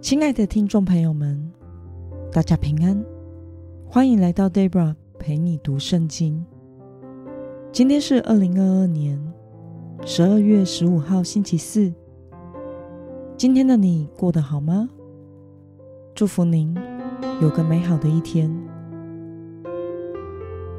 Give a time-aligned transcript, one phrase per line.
[0.00, 1.50] 亲爱的听众朋友们，
[2.30, 3.04] 大家平安，
[3.84, 6.46] 欢迎来到 Debra 陪你读圣经。
[7.72, 9.20] 今天是二零二二年
[10.06, 11.92] 十二月十五号，星期四。
[13.36, 14.88] 今天的你过得好吗？
[16.14, 16.76] 祝福您
[17.42, 18.48] 有个美好的一天。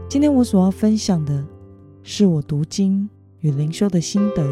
[0.08, 1.46] 今天我所要分享的
[2.04, 3.10] 是我读经
[3.42, 4.48] 与灵修的心得。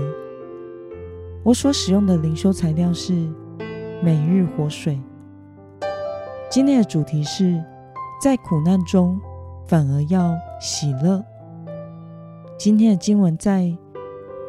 [1.43, 3.31] 我所使用的灵修材料是。
[3.99, 4.99] 每日活水。
[6.49, 7.63] 今天的主题是
[8.21, 9.19] 在苦难中
[9.65, 11.23] 反而要喜乐。
[12.59, 13.75] 今天的经文在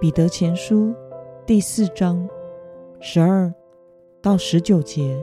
[0.01, 0.95] 彼得前书
[1.47, 2.29] 第四章
[3.01, 3.53] 十二
[4.21, 5.17] 到十九节。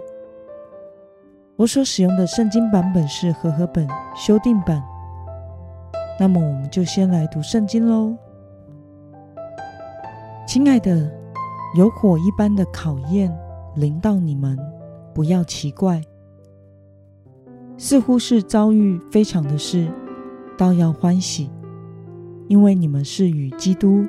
[1.55, 4.83] 我所使用的圣经版本是和合本修订版。
[6.19, 8.15] 那么，我们就先来读圣经喽。
[10.47, 11.11] 亲爱的，
[11.77, 13.31] 有火一般的考验。
[13.75, 14.57] 临到你们，
[15.13, 16.01] 不要奇怪，
[17.77, 19.87] 似乎是遭遇非常的事，
[20.57, 21.49] 倒要欢喜，
[22.47, 24.05] 因为你们是与基督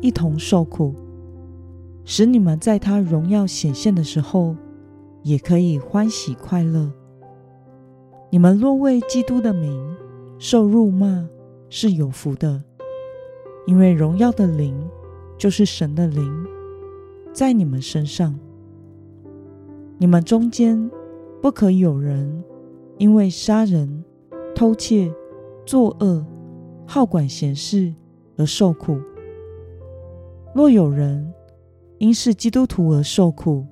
[0.00, 0.94] 一同受苦，
[2.04, 4.56] 使你们在他荣耀显现的时候，
[5.22, 6.90] 也可以欢喜快乐。
[8.30, 9.96] 你们若为基督的名
[10.38, 11.28] 受辱骂，
[11.68, 12.62] 是有福的，
[13.66, 14.74] 因为荣耀的灵
[15.36, 16.46] 就是神的灵，
[17.34, 18.38] 在你们身上。
[20.02, 20.90] 你们中间
[21.42, 22.42] 不可有人
[22.96, 24.02] 因为杀人、
[24.54, 25.12] 偷窃、
[25.66, 26.24] 作恶、
[26.86, 27.92] 好管闲事
[28.38, 28.98] 而受苦。
[30.54, 31.30] 若有人
[31.98, 33.66] 因是基督徒而受苦，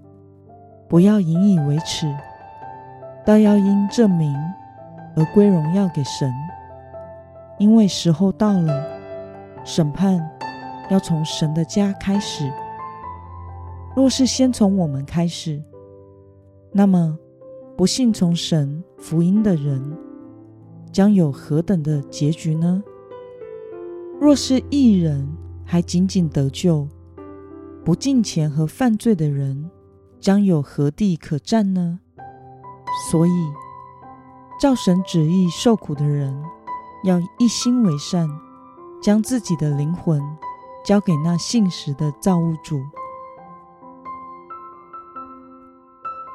[0.87, 2.07] 不要引以为耻，
[3.25, 4.37] 倒要因这名
[5.17, 6.31] 而归荣耀给神。
[7.59, 8.85] 因为时候到了，
[9.65, 10.21] 审判
[10.91, 12.53] 要从神的家开始。
[13.97, 15.63] 若是先从我们开始，
[16.71, 17.19] 那么，
[17.77, 19.97] 不信从神福音的人，
[20.93, 22.83] 将有何等的结局呢？
[24.21, 25.27] 若是一人
[25.65, 26.87] 还仅仅得救，
[27.85, 29.71] 不敬虔和犯罪的人，
[30.21, 32.01] 将有何地可站呢？
[33.11, 33.31] 所以，
[34.61, 36.37] 照神旨意受苦的人，
[37.05, 38.29] 要一心为善，
[39.01, 40.21] 将自己的灵魂
[40.85, 42.81] 交给那信实的造物主。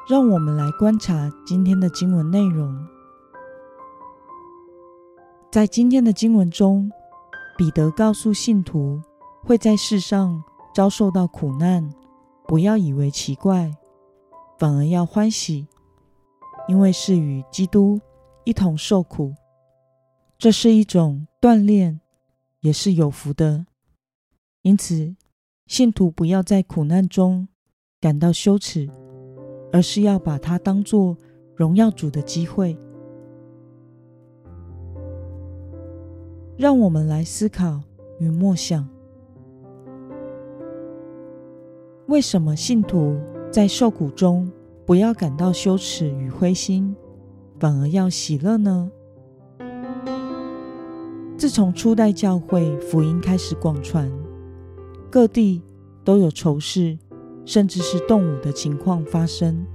[0.06, 2.86] 让我们来观察今天的经文内容。
[5.50, 6.92] 在今天的经文中，
[7.56, 9.00] 彼得告诉信徒
[9.42, 10.44] 会在世上
[10.74, 11.88] 遭受到苦难，
[12.46, 13.74] 不要以为奇怪，
[14.58, 15.66] 反而要欢喜，
[16.68, 17.98] 因为是与基督
[18.44, 19.32] 一同受苦。
[20.36, 21.98] 这是一种锻炼，
[22.60, 23.64] 也是有福的。
[24.60, 25.16] 因此，
[25.66, 27.48] 信徒不要在苦难中
[27.98, 28.90] 感到羞耻。
[29.74, 31.16] 而是要把它当作
[31.56, 32.78] 荣耀主的机会。
[36.56, 37.80] 让我们来思考
[38.20, 38.88] 与默想：
[42.06, 43.18] 为什么信徒
[43.50, 44.48] 在受苦中
[44.86, 46.94] 不要感到羞耻与灰心，
[47.58, 48.88] 反而要喜乐呢？
[51.36, 54.08] 自从初代教会福音开始广传，
[55.10, 55.60] 各地
[56.04, 56.96] 都有仇视。
[57.44, 59.66] 甚至是动武的情况发生。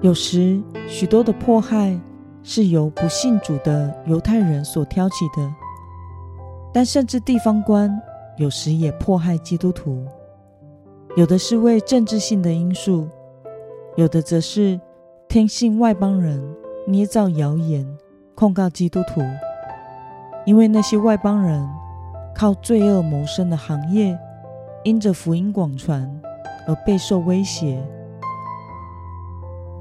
[0.00, 1.98] 有时，许多的迫害
[2.42, 5.50] 是由不信主的犹太人所挑起的，
[6.72, 7.90] 但甚至地方官
[8.36, 10.04] 有时也迫害基督徒。
[11.16, 13.08] 有的是为政治性的因素，
[13.96, 14.78] 有的则是
[15.28, 16.42] 听信外邦人
[16.86, 17.86] 捏造谣言
[18.34, 19.22] 控告基督徒，
[20.44, 21.66] 因为那些外邦人
[22.34, 24.18] 靠罪恶谋生的行业，
[24.82, 26.20] 因着福音广传。
[26.66, 27.86] 而备受威胁。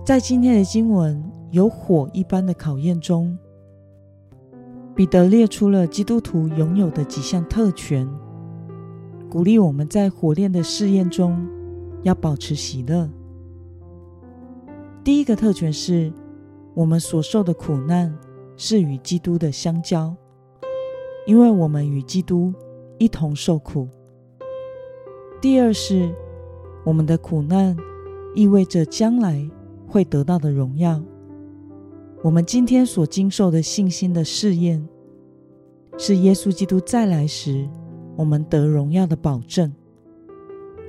[0.06, 3.38] 在今天的经文有火一般的考验中，
[4.94, 8.08] 彼得列出了基督徒拥有的几项特权，
[9.30, 11.48] 鼓励我们在火炼的试验中
[12.02, 13.10] 要保持喜乐。
[15.04, 16.12] 第一个特权是，
[16.74, 18.14] 我们所受的苦难
[18.58, 20.14] 是与基督的相交，
[21.26, 22.54] 因为我们与基督
[22.98, 23.88] 一同受苦。
[25.42, 26.14] 第二是。
[26.84, 27.76] 我们的苦难
[28.36, 29.50] 意味着将来
[29.88, 31.02] 会得到的荣耀。
[32.22, 34.88] 我们今天所经受的信心的试验，
[35.98, 37.68] 是耶稣基督再来时
[38.16, 39.74] 我们得荣耀的保证。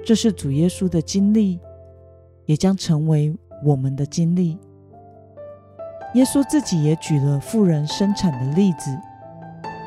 [0.05, 1.58] 这是主耶稣的经历，
[2.46, 4.58] 也将成为我们的经历。
[6.14, 8.96] 耶稣自己也举了富人生产的例子，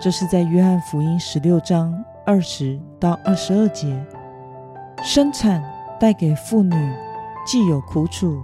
[0.02, 4.06] 这是在约翰福音十六章二十到二十二节，
[5.04, 5.77] 生产。
[6.00, 6.76] 带给妇女
[7.46, 8.40] 既有苦楚，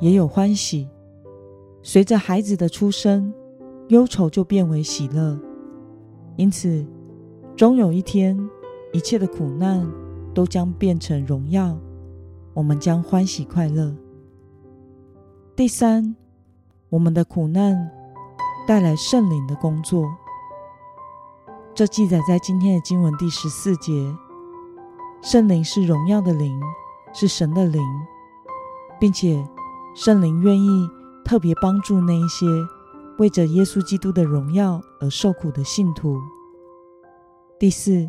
[0.00, 0.88] 也有欢喜。
[1.82, 3.32] 随着孩子的出生，
[3.88, 5.38] 忧愁就变为喜乐。
[6.36, 6.86] 因此，
[7.56, 8.38] 终有一天，
[8.92, 9.86] 一切的苦难
[10.34, 11.76] 都将变成荣耀，
[12.54, 13.94] 我们将欢喜快乐。
[15.56, 16.14] 第三，
[16.88, 17.90] 我们的苦难
[18.66, 20.06] 带来圣灵的工作。
[21.74, 24.14] 这记载在今天的经文第十四节。
[25.22, 26.60] 圣灵是荣耀的灵，
[27.12, 27.82] 是神的灵，
[28.98, 29.46] 并且
[29.94, 30.88] 圣灵愿意
[31.24, 32.46] 特别帮助那一些
[33.18, 36.18] 为着耶稣基督的荣耀而受苦的信徒。
[37.58, 38.08] 第四，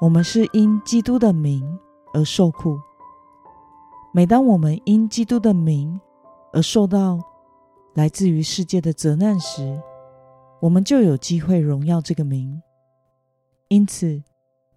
[0.00, 1.78] 我们是因基督的名
[2.12, 2.78] 而受苦。
[4.12, 5.98] 每当我们因基督的名
[6.52, 7.18] 而受到
[7.94, 9.80] 来自于世界的责难时，
[10.60, 12.62] 我们就有机会荣耀这个名。
[13.68, 14.22] 因此，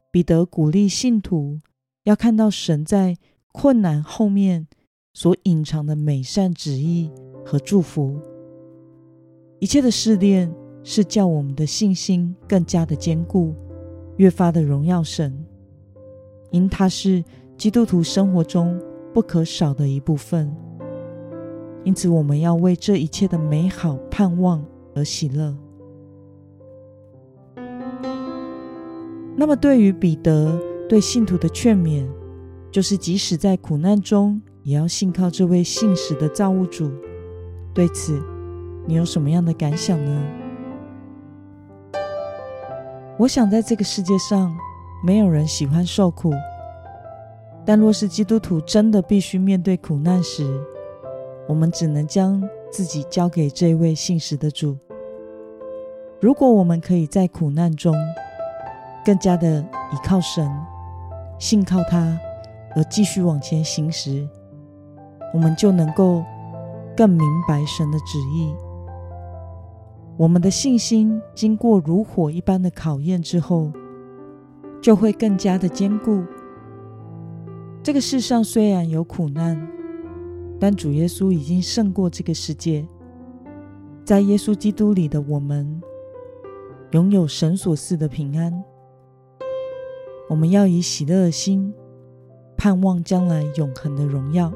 [0.09, 1.59] 彼得鼓励信徒
[2.05, 3.17] 要看到神在
[3.51, 4.67] 困难后面
[5.13, 7.11] 所隐藏的美善旨意
[7.43, 8.19] 和祝福。
[9.59, 10.53] 一切的试炼
[10.83, 13.55] 是叫我们的信心更加的坚固，
[14.17, 15.45] 越发的荣耀神，
[16.51, 17.23] 因它是
[17.57, 18.79] 基督徒生活中
[19.11, 20.55] 不可少的一部分。
[21.83, 24.63] 因此，我们要为这一切的美好盼望
[24.93, 25.55] 而喜乐。
[29.35, 32.07] 那么，对于彼得对信徒的劝勉，
[32.71, 36.91] 就是即使在苦难中，也要信靠这位信实的造物主。
[37.73, 38.21] 对此，
[38.85, 40.23] 你有什么样的感想呢？
[43.17, 44.55] 我想，在这个世界上，
[45.03, 46.31] 没有人喜欢受苦，
[47.65, 50.61] 但若是基督徒真的必须面对苦难时，
[51.47, 54.77] 我们只能将自己交给这位信实的主。
[56.21, 57.95] 如果我们可以在苦难中，
[59.05, 59.61] 更加的
[59.93, 60.49] 倚靠神，
[61.37, 62.17] 信靠他，
[62.75, 64.27] 而继续往前行时，
[65.33, 66.23] 我们就能够
[66.95, 68.53] 更明白神的旨意。
[70.17, 73.71] 我们的信心经过如火一般的考验之后，
[74.81, 76.23] 就会更加的坚固。
[77.83, 79.67] 这个世上虽然有苦难，
[80.59, 82.87] 但主耶稣已经胜过这个世界。
[84.05, 85.81] 在耶稣基督里的我们，
[86.91, 88.63] 拥有神所赐的平安。
[90.27, 91.73] 我们要以喜乐的心，
[92.57, 94.51] 盼望将来永恒的荣耀。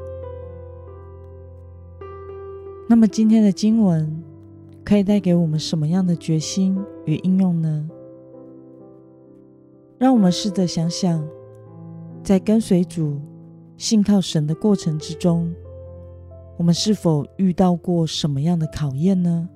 [2.88, 4.22] 那么，今天的经文
[4.84, 6.76] 可以带给我们什么样的决心
[7.06, 7.88] 与应用呢？
[9.96, 11.24] 让我们试着想想，
[12.24, 13.20] 在跟随主、
[13.76, 15.54] 信靠神的过程之中，
[16.56, 19.48] 我们是否遇到过什么样的考验呢？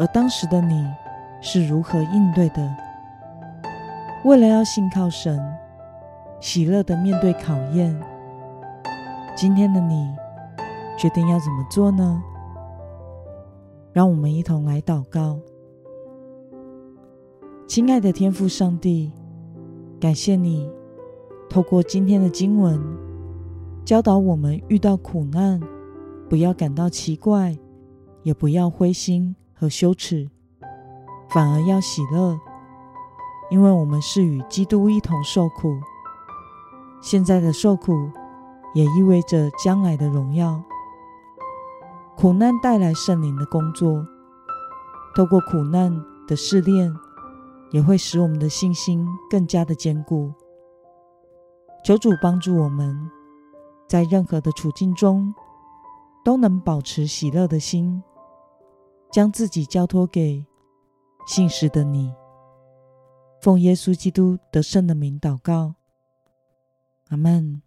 [0.00, 0.84] 而当时的你
[1.40, 2.87] 是如何应对的？
[4.24, 5.40] 为了要信靠神，
[6.40, 7.98] 喜乐的面对考验，
[9.36, 10.12] 今天的你
[10.98, 12.22] 决定要怎么做呢？
[13.92, 15.38] 让我们一同来祷告。
[17.66, 19.12] 亲爱的天父上帝，
[20.00, 20.68] 感谢你
[21.48, 22.80] 透过今天的经文，
[23.84, 25.60] 教导我们遇到苦难，
[26.28, 27.56] 不要感到奇怪，
[28.24, 30.28] 也不要灰心和羞耻，
[31.30, 32.38] 反而要喜乐。
[33.50, 35.80] 因为我们是与基督一同受苦，
[37.00, 38.10] 现在的受苦
[38.74, 40.62] 也意味着将来的荣耀。
[42.16, 44.04] 苦难带来圣灵的工作，
[45.14, 46.92] 透过苦难的试炼，
[47.70, 50.32] 也会使我们的信心更加的坚固。
[51.84, 53.10] 求主帮助我们，
[53.86, 55.32] 在任何的处境中，
[56.24, 58.02] 都能保持喜乐的心，
[59.10, 60.44] 将自己交托给
[61.24, 62.12] 信实的你。
[63.40, 65.74] 奉耶稣基督得胜的名祷告，
[67.08, 67.62] 阿门。